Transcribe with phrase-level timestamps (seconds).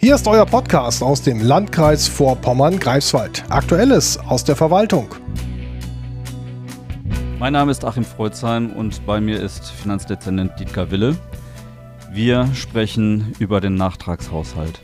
[0.00, 3.42] Hier ist euer Podcast aus dem Landkreis Vorpommern-Greifswald.
[3.48, 5.12] Aktuelles aus der Verwaltung.
[7.40, 11.16] Mein Name ist Achim Freuzheim und bei mir ist Finanzdezernent Dietger Wille.
[12.12, 14.80] Wir sprechen über den Nachtragshaushalt.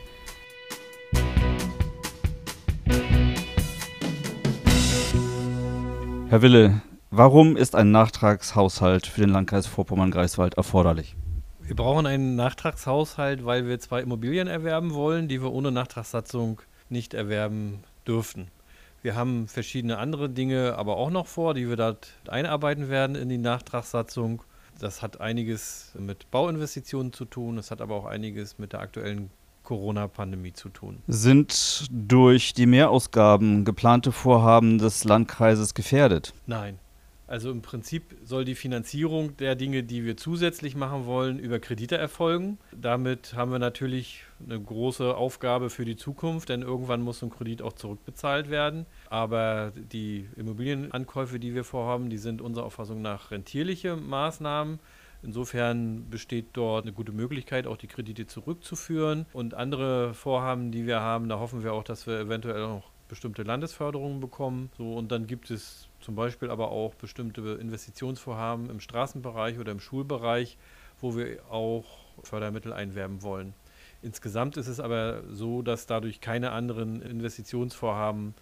[6.28, 11.14] Herr Wille, warum ist ein Nachtragshaushalt für den Landkreis Vorpommern-Greifswald erforderlich?
[11.66, 16.60] Wir brauchen einen Nachtragshaushalt, weil wir zwei Immobilien erwerben wollen, die wir ohne Nachtragssatzung
[16.90, 18.48] nicht erwerben dürften.
[19.00, 23.30] Wir haben verschiedene andere Dinge aber auch noch vor, die wir dort einarbeiten werden in
[23.30, 24.42] die Nachtragssatzung.
[24.78, 29.30] Das hat einiges mit Bauinvestitionen zu tun, es hat aber auch einiges mit der aktuellen
[29.62, 31.02] Corona-Pandemie zu tun.
[31.06, 36.34] Sind durch die Mehrausgaben geplante Vorhaben des Landkreises gefährdet?
[36.46, 36.78] Nein.
[37.26, 41.96] Also im Prinzip soll die Finanzierung der Dinge, die wir zusätzlich machen wollen, über Kredite
[41.96, 42.58] erfolgen.
[42.72, 47.62] Damit haben wir natürlich eine große Aufgabe für die Zukunft, denn irgendwann muss ein Kredit
[47.62, 48.84] auch zurückbezahlt werden.
[49.08, 54.78] Aber die Immobilienankäufe, die wir vorhaben, die sind unserer Auffassung nach rentierliche Maßnahmen.
[55.22, 59.24] Insofern besteht dort eine gute Möglichkeit, auch die Kredite zurückzuführen.
[59.32, 63.42] Und andere Vorhaben, die wir haben, da hoffen wir auch, dass wir eventuell noch bestimmte
[63.42, 64.70] Landesförderungen bekommen.
[64.76, 69.80] So, und dann gibt es zum Beispiel aber auch bestimmte Investitionsvorhaben im Straßenbereich oder im
[69.80, 70.58] Schulbereich,
[71.00, 71.86] wo wir auch
[72.22, 73.54] Fördermittel einwerben wollen.
[74.02, 78.34] Insgesamt ist es aber so, dass dadurch keine anderen Investitionsvorhaben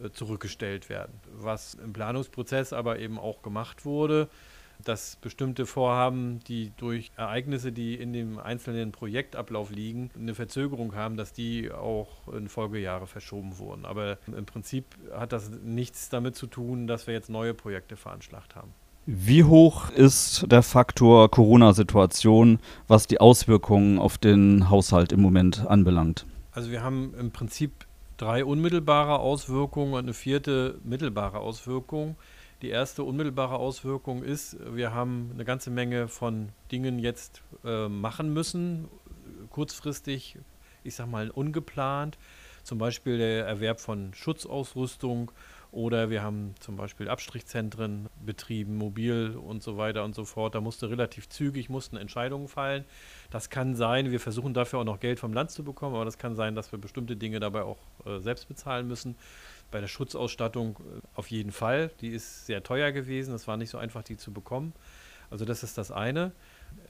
[0.00, 1.12] äh, zurückgestellt werden.
[1.32, 4.28] Was im Planungsprozess aber eben auch gemacht wurde,
[4.84, 11.16] dass bestimmte Vorhaben, die durch Ereignisse, die in dem einzelnen Projektablauf liegen, eine Verzögerung haben,
[11.16, 13.84] dass die auch in Folgejahre verschoben wurden.
[13.84, 18.54] Aber im Prinzip hat das nichts damit zu tun, dass wir jetzt neue Projekte veranschlagt
[18.54, 18.72] haben.
[19.06, 26.26] Wie hoch ist der Faktor Corona-Situation, was die Auswirkungen auf den Haushalt im Moment anbelangt?
[26.52, 27.86] Also wir haben im Prinzip
[28.18, 32.16] drei unmittelbare Auswirkungen und eine vierte mittelbare Auswirkung.
[32.60, 38.32] Die erste unmittelbare Auswirkung ist, wir haben eine ganze Menge von Dingen jetzt äh, machen
[38.32, 38.88] müssen,
[39.50, 40.38] kurzfristig,
[40.82, 42.18] ich sag mal ungeplant.
[42.64, 45.30] Zum Beispiel der Erwerb von Schutzausrüstung
[45.70, 50.54] oder wir haben zum Beispiel Abstrichzentren betrieben, mobil und so weiter und so fort.
[50.54, 52.84] Da musste relativ zügig mussten Entscheidungen fallen.
[53.30, 56.18] Das kann sein, wir versuchen dafür auch noch Geld vom Land zu bekommen, aber das
[56.18, 59.16] kann sein, dass wir bestimmte Dinge dabei auch äh, selbst bezahlen müssen.
[59.70, 61.90] Bei der Schutzausstattung äh, auf jeden Fall.
[62.00, 63.34] Die ist sehr teuer gewesen.
[63.34, 64.72] Es war nicht so einfach, die zu bekommen.
[65.30, 66.32] Also das ist das eine.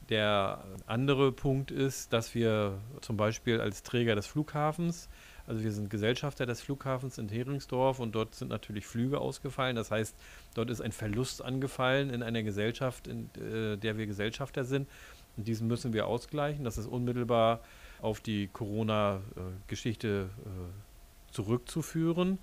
[0.09, 5.09] Der andere Punkt ist, dass wir zum Beispiel als Träger des Flughafens,
[5.47, 9.77] also wir sind Gesellschafter des Flughafens in Heringsdorf und dort sind natürlich Flüge ausgefallen.
[9.77, 10.15] Das heißt,
[10.55, 14.89] dort ist ein Verlust angefallen in einer Gesellschaft, in äh, der wir Gesellschafter sind.
[15.37, 16.65] Und diesen müssen wir ausgleichen.
[16.65, 17.61] Das ist unmittelbar
[18.03, 22.39] auf die Corona-Geschichte äh, zurückzuführen.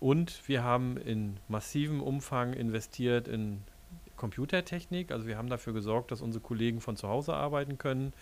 [0.00, 3.62] Und wir haben in massivem Umfang investiert in
[4.16, 5.10] Computertechnik.
[5.10, 8.12] Also wir haben dafür gesorgt, dass unsere Kollegen von zu Hause arbeiten können.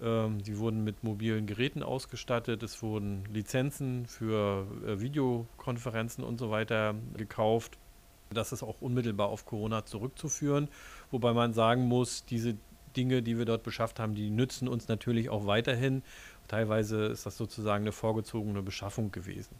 [0.00, 2.62] Ähm, die wurden mit mobilen Geräten ausgestattet.
[2.62, 7.78] Es wurden Lizenzen für äh, Videokonferenzen und so weiter gekauft.
[8.30, 10.68] Das ist auch unmittelbar auf Corona zurückzuführen.
[11.10, 12.56] Wobei man sagen muss, diese
[12.96, 16.02] Dinge, die wir dort beschafft haben, die nützen uns natürlich auch weiterhin.
[16.48, 19.54] Teilweise ist das sozusagen eine vorgezogene Beschaffung gewesen.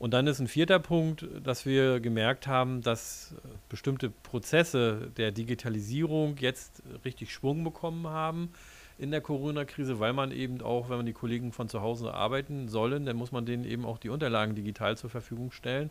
[0.00, 5.30] Und dann ist ein vierter Punkt, dass wir gemerkt haben, dass äh, bestimmte Prozesse der
[5.30, 8.50] Digitalisierung jetzt richtig Schwung bekommen haben
[8.96, 12.68] in der Corona-Krise, weil man eben auch, wenn man die Kollegen von zu Hause arbeiten
[12.68, 15.90] sollen, dann muss man denen eben auch die Unterlagen digital zur Verfügung stellen.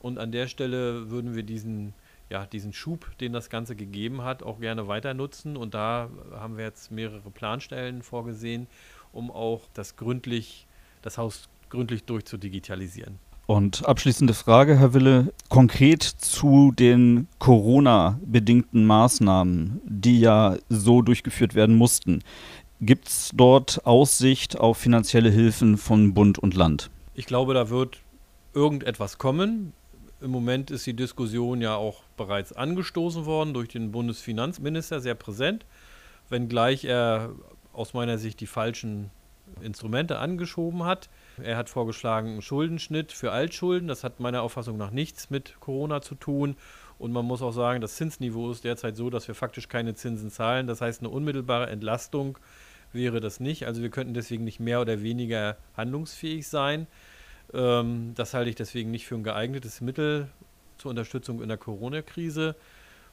[0.00, 1.94] Und an der Stelle würden wir diesen,
[2.28, 5.56] ja, diesen Schub, den das Ganze gegeben hat, auch gerne weiter nutzen.
[5.56, 8.66] Und da haben wir jetzt mehrere Planstellen vorgesehen,
[9.12, 10.66] um auch das gründlich,
[11.02, 13.20] das Haus gründlich durchzudigitalisieren.
[13.46, 21.76] Und abschließende Frage, Herr Wille, konkret zu den Corona-bedingten Maßnahmen, die ja so durchgeführt werden
[21.76, 22.24] mussten.
[22.80, 26.90] Gibt es dort Aussicht auf finanzielle Hilfen von Bund und Land?
[27.14, 27.98] Ich glaube, da wird
[28.52, 29.72] irgendetwas kommen.
[30.20, 35.64] Im Moment ist die Diskussion ja auch bereits angestoßen worden durch den Bundesfinanzminister, sehr präsent,
[36.30, 37.30] wenngleich er
[37.72, 39.10] aus meiner Sicht die falschen
[39.60, 41.08] Instrumente angeschoben hat.
[41.42, 43.88] Er hat vorgeschlagen, einen Schuldenschnitt für Altschulden.
[43.88, 46.56] Das hat meiner Auffassung nach nichts mit Corona zu tun.
[46.98, 50.30] Und man muss auch sagen, das Zinsniveau ist derzeit so, dass wir faktisch keine Zinsen
[50.30, 50.66] zahlen.
[50.66, 52.38] Das heißt, eine unmittelbare Entlastung
[52.92, 53.66] wäre das nicht.
[53.66, 56.86] Also wir könnten deswegen nicht mehr oder weniger handlungsfähig sein.
[57.52, 60.28] Ähm, das halte ich deswegen nicht für ein geeignetes Mittel
[60.78, 62.56] zur Unterstützung in der Corona-Krise.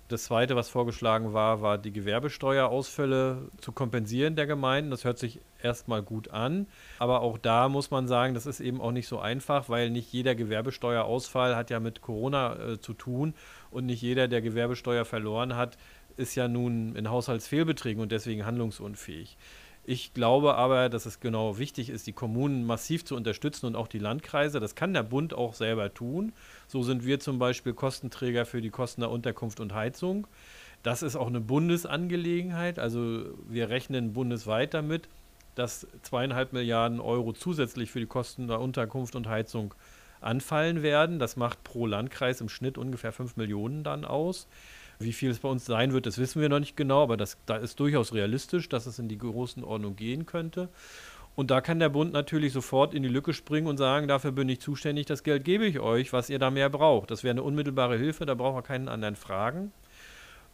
[0.09, 4.91] Das zweite, was vorgeschlagen war, war die Gewerbesteuerausfälle zu kompensieren der Gemeinden.
[4.91, 6.67] Das hört sich erstmal gut an.
[6.99, 10.11] Aber auch da muss man sagen, das ist eben auch nicht so einfach, weil nicht
[10.11, 13.33] jeder Gewerbesteuerausfall hat ja mit Corona äh, zu tun
[13.71, 15.77] und nicht jeder, der Gewerbesteuer verloren hat,
[16.17, 19.37] ist ja nun in Haushaltsfehlbeträgen und deswegen handlungsunfähig.
[19.85, 23.89] Ich glaube aber, dass es genau wichtig ist, die Kommunen massiv zu unterstützen und auch
[23.89, 24.61] die Landkreise.
[24.61, 26.31] Das kann der Bund auch selber tun.
[26.67, 30.25] So sind wir zum Beispiel Kostenträger für die Kosten der Unterkunft und Heizung.
[30.83, 32.79] Das ist auch eine Bundesangelegenheit.
[32.79, 35.09] Also wir rechnen bundesweit damit,
[35.55, 39.73] dass zweieinhalb Milliarden Euro zusätzlich für die Kosten der Unterkunft und Heizung
[40.21, 41.19] anfallen werden.
[41.19, 44.47] Das macht pro Landkreis im Schnitt ungefähr fünf Millionen dann aus.
[44.99, 47.37] Wie viel es bei uns sein wird, das wissen wir noch nicht genau, aber das,
[47.45, 50.69] da ist durchaus realistisch, dass es in die Größenordnung gehen könnte.
[51.35, 54.47] Und da kann der Bund natürlich sofort in die Lücke springen und sagen, dafür bin
[54.49, 57.09] ich zuständig, das Geld gebe ich euch, was ihr da mehr braucht.
[57.09, 59.71] Das wäre eine unmittelbare Hilfe, da braucht man keinen anderen fragen.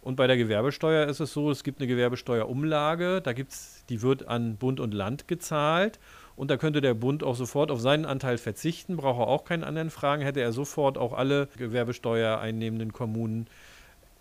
[0.02, 4.30] Und bei der Gewerbesteuer ist es so, es gibt eine Gewerbesteuerumlage, da gibt's, die wird
[4.30, 6.00] an Bund und Land gezahlt
[6.38, 9.66] und da könnte der Bund auch sofort auf seinen Anteil verzichten, braucht er auch keinen
[9.66, 13.48] anderen fragen, hätte er sofort auch alle Gewerbesteuer einnehmenden Kommunen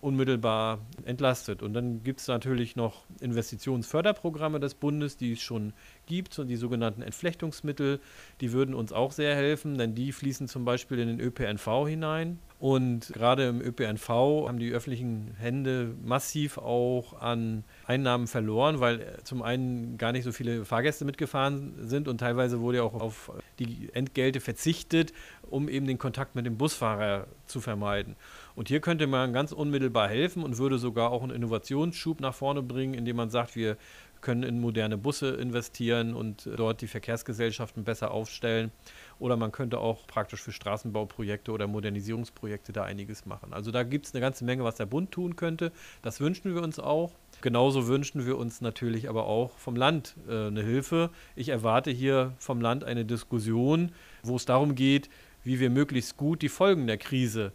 [0.01, 1.61] unmittelbar entlastet.
[1.61, 5.73] Und dann gibt es natürlich noch Investitionsförderprogramme des Bundes, die es schon
[6.05, 7.99] gibt, und die sogenannten Entflechtungsmittel,
[8.41, 12.39] die würden uns auch sehr helfen, denn die fließen zum Beispiel in den ÖPNV hinein.
[12.59, 19.41] Und gerade im ÖPNV haben die öffentlichen Hände massiv auch an Einnahmen verloren, weil zum
[19.41, 23.89] einen gar nicht so viele Fahrgäste mitgefahren sind und teilweise wurde ja auch auf die
[23.93, 25.13] Entgelte verzichtet,
[25.49, 28.17] um eben den Kontakt mit dem Busfahrer zu vermeiden.
[28.55, 32.61] Und hier könnte man ganz unmittelbar helfen und würde sogar auch einen Innovationsschub nach vorne
[32.61, 33.77] bringen, indem man sagt, wir
[34.21, 38.71] können in moderne Busse investieren und dort die Verkehrsgesellschaften besser aufstellen.
[39.19, 43.53] Oder man könnte auch praktisch für Straßenbauprojekte oder Modernisierungsprojekte da einiges machen.
[43.53, 45.71] Also da gibt es eine ganze Menge, was der Bund tun könnte.
[46.01, 47.11] Das wünschen wir uns auch.
[47.41, 51.09] Genauso wünschen wir uns natürlich aber auch vom Land äh, eine Hilfe.
[51.35, 53.91] Ich erwarte hier vom Land eine Diskussion,
[54.23, 55.09] wo es darum geht,
[55.43, 57.51] wie wir möglichst gut die Folgen der Krise